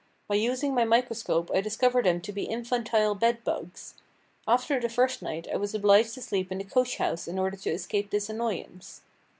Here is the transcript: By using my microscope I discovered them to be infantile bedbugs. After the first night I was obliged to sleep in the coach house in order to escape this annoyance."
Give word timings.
By 0.27 0.33
using 0.33 0.73
my 0.73 0.83
microscope 0.83 1.51
I 1.53 1.61
discovered 1.61 2.07
them 2.07 2.21
to 2.21 2.31
be 2.31 2.45
infantile 2.45 3.13
bedbugs. 3.13 3.93
After 4.47 4.79
the 4.79 4.89
first 4.89 5.21
night 5.21 5.47
I 5.53 5.57
was 5.57 5.75
obliged 5.75 6.15
to 6.15 6.23
sleep 6.23 6.51
in 6.51 6.57
the 6.57 6.63
coach 6.63 6.97
house 6.97 7.27
in 7.27 7.37
order 7.37 7.57
to 7.57 7.69
escape 7.69 8.09
this 8.09 8.27
annoyance." 8.27 9.01